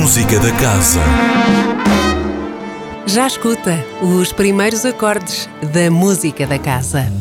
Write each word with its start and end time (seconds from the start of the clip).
Música 0.00 0.40
da 0.40 0.50
Casa. 0.52 1.00
Já 3.04 3.26
escuta 3.26 3.84
os 4.00 4.32
primeiros 4.32 4.86
acordes 4.86 5.46
da 5.74 5.90
música 5.90 6.46
da 6.46 6.58
casa. 6.58 7.12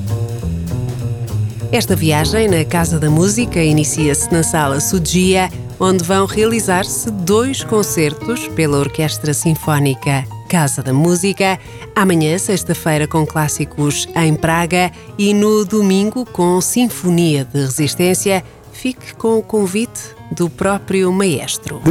Esta 1.73 1.93
viagem 1.93 2.47
na 2.47 2.63
Casa 2.63 2.97
da 2.97 3.09
Música 3.09 3.61
inicia-se 3.61 4.31
na 4.31 4.43
Sala 4.43 4.79
Sudia, 4.79 5.49
onde 5.77 6.05
vão 6.05 6.25
realizar-se 6.25 7.11
dois 7.11 7.65
concertos 7.65 8.47
pela 8.47 8.77
Orquestra 8.77 9.33
Sinfónica 9.33 10.25
Casa 10.47 10.81
da 10.81 10.93
Música, 10.93 11.59
amanhã, 11.93 12.37
sexta-feira, 12.37 13.05
com 13.05 13.25
clássicos 13.27 14.07
em 14.15 14.33
Praga 14.35 14.89
e 15.17 15.33
no 15.33 15.65
domingo 15.65 16.25
com 16.25 16.61
Sinfonia 16.61 17.43
de 17.43 17.59
Resistência. 17.59 18.41
Fique 18.71 19.13
com 19.15 19.37
o 19.37 19.43
convite 19.43 20.17
do 20.31 20.49
próprio 20.49 21.11
maestro. 21.11 21.81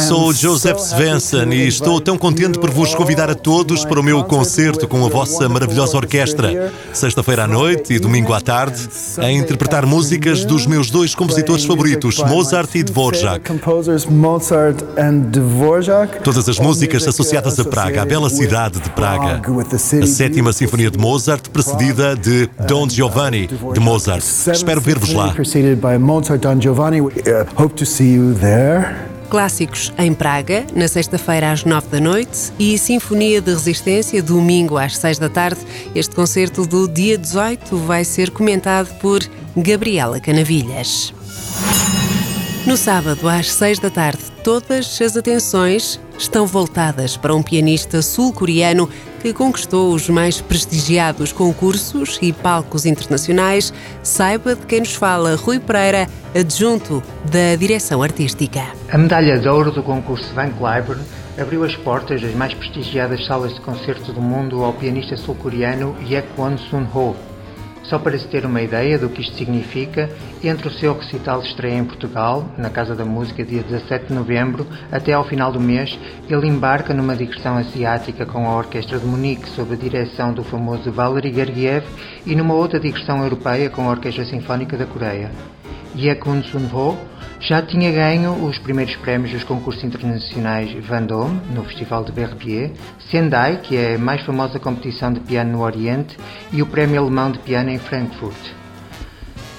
Sou 0.00 0.32
Joseph 0.32 0.78
Svensson 0.78 1.52
e 1.52 1.68
estou 1.68 2.00
tão 2.00 2.18
contente 2.18 2.58
por 2.58 2.70
vos 2.70 2.94
convidar 2.94 3.30
a 3.30 3.34
todos 3.34 3.84
para 3.84 4.00
o 4.00 4.02
meu 4.02 4.24
concerto 4.24 4.88
com 4.88 5.04
a 5.04 5.08
vossa 5.08 5.48
maravilhosa 5.48 5.96
orquestra, 5.96 6.72
sexta-feira 6.92 7.44
à 7.44 7.46
noite 7.46 7.94
e 7.94 7.98
domingo 7.98 8.32
à 8.32 8.40
tarde, 8.40 8.88
a 9.18 9.30
interpretar 9.30 9.86
músicas 9.86 10.44
dos 10.44 10.66
meus 10.66 10.90
dois 10.90 11.14
compositores 11.14 11.64
favoritos, 11.64 12.18
Mozart 12.18 12.74
e 12.74 12.82
Dvorak. 12.82 13.52
Todas 16.24 16.48
as 16.48 16.58
músicas 16.58 17.06
associadas 17.06 17.58
a 17.60 17.64
Praga, 17.64 18.02
a 18.02 18.04
bela 18.04 18.28
cidade 18.28 18.80
de 18.80 18.90
Praga. 18.90 19.40
A 20.02 20.06
sétima 20.06 20.52
sinfonia 20.52 20.90
de 20.90 20.98
Mozart, 20.98 21.48
precedida 21.50 22.16
de 22.16 22.48
Don 22.66 22.88
Giovanni 22.88 23.46
de 23.46 23.80
Mozart. 23.80 24.24
Espero 24.52 24.80
ver-vos 24.80 25.12
lá. 25.12 25.34
Giovanni. 26.60 26.79
Uh, 26.80 27.44
hope 27.62 27.74
to 27.74 27.84
see 27.84 28.14
you 28.14 28.32
there. 28.32 28.96
Clássicos 29.28 29.92
em 29.98 30.14
Praga, 30.14 30.64
na 30.74 30.88
sexta-feira 30.88 31.52
às 31.52 31.62
nove 31.62 31.88
da 31.88 32.00
noite, 32.00 32.50
e 32.58 32.78
Sinfonia 32.78 33.38
de 33.42 33.50
Resistência, 33.50 34.22
domingo 34.22 34.78
às 34.78 34.96
seis 34.96 35.18
da 35.18 35.28
tarde. 35.28 35.60
Este 35.94 36.14
concerto 36.14 36.66
do 36.66 36.88
dia 36.88 37.18
18 37.18 37.76
vai 37.76 38.02
ser 38.02 38.30
comentado 38.30 38.98
por 38.98 39.20
Gabriela 39.54 40.18
Canavilhas. 40.18 41.12
No 42.66 42.78
sábado, 42.78 43.28
às 43.28 43.52
seis 43.52 43.78
da 43.78 43.90
tarde, 43.90 44.22
todas 44.42 44.98
as 45.02 45.16
atenções 45.18 46.00
estão 46.18 46.46
voltadas 46.46 47.14
para 47.14 47.34
um 47.34 47.42
pianista 47.42 48.00
sul-coreano 48.00 48.88
que 49.20 49.32
conquistou 49.32 49.94
os 49.94 50.08
mais 50.08 50.40
prestigiados 50.40 51.32
concursos 51.32 52.18
e 52.22 52.32
palcos 52.32 52.86
internacionais. 52.86 53.72
Saiba 54.02 54.54
de 54.54 54.66
quem 54.66 54.80
nos 54.80 54.94
fala 54.94 55.36
Rui 55.36 55.60
Pereira, 55.60 56.08
adjunto 56.34 57.02
da 57.30 57.54
direção 57.56 58.02
artística. 58.02 58.62
A 58.90 58.98
medalha 58.98 59.38
de 59.38 59.48
ouro 59.48 59.70
do 59.70 59.82
concurso 59.82 60.32
Van 60.34 60.50
Cliburn 60.50 61.02
abriu 61.38 61.64
as 61.64 61.76
portas 61.76 62.20
das 62.20 62.34
mais 62.34 62.54
prestigiadas 62.54 63.24
salas 63.26 63.54
de 63.54 63.60
concerto 63.60 64.12
do 64.12 64.20
mundo 64.20 64.64
ao 64.64 64.72
pianista 64.72 65.16
sul-coreano 65.16 65.94
Yekwon 66.08 66.56
Sun-ho 66.58 67.29
só 67.90 67.98
para 67.98 68.16
se 68.16 68.28
ter 68.28 68.46
uma 68.46 68.62
ideia 68.62 68.96
do 68.96 69.08
que 69.08 69.20
isto 69.20 69.36
significa, 69.36 70.08
entre 70.44 70.68
o 70.68 70.70
seu 70.70 70.96
recital 70.96 71.40
de 71.40 71.48
estreia 71.48 71.76
em 71.76 71.84
Portugal, 71.84 72.48
na 72.56 72.70
Casa 72.70 72.94
da 72.94 73.04
Música, 73.04 73.44
dia 73.44 73.64
17 73.64 74.06
de 74.06 74.14
novembro, 74.14 74.64
até 74.92 75.12
ao 75.12 75.24
final 75.24 75.50
do 75.50 75.58
mês, 75.58 75.98
ele 76.28 76.46
embarca 76.46 76.94
numa 76.94 77.16
digressão 77.16 77.56
asiática 77.56 78.24
com 78.24 78.46
a 78.46 78.56
Orquestra 78.56 79.00
de 79.00 79.06
Munique, 79.06 79.48
sob 79.48 79.74
a 79.74 79.76
direção 79.76 80.32
do 80.32 80.44
famoso 80.44 80.92
Valery 80.92 81.34
Gergiev, 81.34 81.84
e 82.24 82.36
numa 82.36 82.54
outra 82.54 82.78
digressão 82.78 83.24
europeia 83.24 83.68
com 83.68 83.82
a 83.82 83.90
Orquestra 83.90 84.24
Sinfónica 84.24 84.76
da 84.76 84.86
Coreia. 84.86 85.32
Yekun 85.96 86.44
Sun-ho 86.44 86.96
já 87.40 87.62
tinha 87.62 87.90
ganho 87.90 88.44
os 88.44 88.58
primeiros 88.58 88.94
prémios 88.96 89.32
dos 89.32 89.44
concursos 89.44 89.82
internacionais 89.82 90.70
Vendôme, 90.84 91.40
no 91.54 91.64
Festival 91.64 92.04
de 92.04 92.12
Verbier, 92.12 92.72
Sendai, 93.10 93.60
que 93.62 93.76
é 93.76 93.94
a 93.94 93.98
mais 93.98 94.20
famosa 94.22 94.60
competição 94.60 95.10
de 95.10 95.20
piano 95.20 95.52
no 95.52 95.62
Oriente, 95.62 96.18
e 96.52 96.60
o 96.60 96.66
Prémio 96.66 97.00
Alemão 97.00 97.30
de 97.30 97.38
Piano 97.38 97.70
em 97.70 97.78
Frankfurt. 97.78 98.36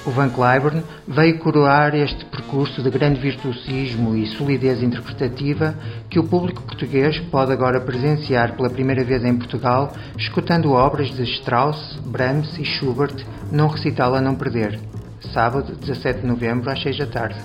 O 0.06 0.12
Van 0.12 0.30
Cliburn 0.30 0.84
veio 1.08 1.40
coroar 1.40 1.94
este 1.96 2.24
percurso 2.26 2.82
de 2.82 2.90
grande 2.90 3.20
virtuosismo 3.20 4.16
e 4.16 4.26
solidez 4.28 4.82
interpretativa 4.82 5.76
que 6.10 6.20
o 6.20 6.24
público 6.24 6.64
português 6.64 7.20
pode 7.32 7.52
agora 7.52 7.80
presenciar 7.80 8.56
pela 8.56 8.70
primeira 8.70 9.04
vez 9.04 9.24
em 9.24 9.36
Portugal, 9.36 9.94
escutando 10.18 10.72
obras 10.72 11.12
de 11.12 11.24
Strauss, 11.24 12.00
Brahms 12.06 12.58
e 12.58 12.66
Schubert 12.66 13.26
num 13.52 13.68
recital 13.68 14.16
a 14.16 14.22
não 14.22 14.36
perder 14.36 14.80
sábado, 15.34 15.76
17 15.76 16.22
de 16.22 16.28
novembro, 16.28 16.70
às 16.70 16.82
6 16.82 16.98
da 16.98 17.08
tarde. 17.08 17.36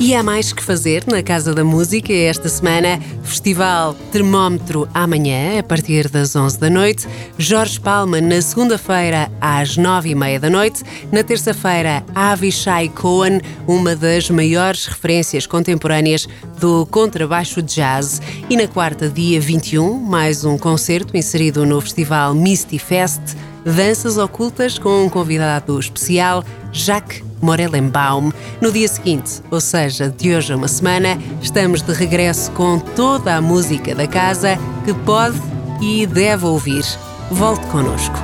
E 0.00 0.14
há 0.14 0.22
mais 0.22 0.52
que 0.52 0.62
fazer 0.62 1.02
na 1.08 1.24
Casa 1.24 1.52
da 1.52 1.64
Música 1.64 2.12
esta 2.12 2.48
semana. 2.48 3.00
Festival 3.24 3.96
Termómetro 4.12 4.88
amanhã, 4.94 5.58
a 5.58 5.62
partir 5.62 6.08
das 6.08 6.36
11 6.36 6.60
da 6.60 6.70
noite. 6.70 7.08
Jorge 7.36 7.80
Palma 7.80 8.20
na 8.20 8.40
segunda-feira, 8.40 9.28
às 9.40 9.76
9 9.76 10.10
e 10.10 10.14
meia 10.14 10.38
da 10.38 10.48
noite. 10.48 10.84
Na 11.10 11.24
terça-feira, 11.24 12.04
Avishai 12.14 12.88
Cohen, 12.88 13.40
uma 13.66 13.96
das 13.96 14.30
maiores 14.30 14.86
referências 14.86 15.48
contemporâneas 15.48 16.28
do 16.60 16.86
contrabaixo 16.86 17.60
jazz. 17.60 18.22
E 18.48 18.56
na 18.56 18.68
quarta, 18.68 19.08
dia 19.08 19.40
21, 19.40 19.98
mais 19.98 20.44
um 20.44 20.56
concerto 20.56 21.16
inserido 21.16 21.66
no 21.66 21.80
Festival 21.80 22.34
Misty 22.34 22.78
Fest 22.78 23.36
Danças 23.74 24.16
Ocultas 24.16 24.78
com 24.78 25.04
um 25.04 25.08
convidado 25.08 25.78
especial, 25.78 26.42
Jacques 26.72 27.22
Morellenbaum. 27.40 28.32
No 28.60 28.72
dia 28.72 28.88
seguinte, 28.88 29.42
ou 29.50 29.60
seja, 29.60 30.08
de 30.08 30.34
hoje 30.34 30.52
a 30.52 30.56
uma 30.56 30.68
semana, 30.68 31.18
estamos 31.42 31.82
de 31.82 31.92
regresso 31.92 32.50
com 32.52 32.78
toda 32.78 33.36
a 33.36 33.40
música 33.40 33.94
da 33.94 34.06
casa 34.06 34.58
que 34.84 34.94
pode 34.94 35.40
e 35.80 36.06
deve 36.06 36.46
ouvir. 36.46 36.84
Volte 37.30 37.66
connosco. 37.66 38.16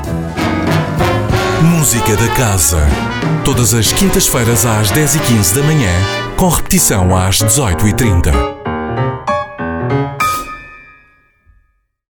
Música 1.62 2.16
da 2.16 2.28
Casa. 2.34 2.80
Todas 3.44 3.74
as 3.74 3.92
quintas-feiras 3.92 4.64
às 4.64 4.90
10h15 4.90 5.54
da 5.54 5.62
manhã, 5.62 5.92
com 6.36 6.48
repetição 6.48 7.14
às 7.14 7.38
18h30. 7.38 8.53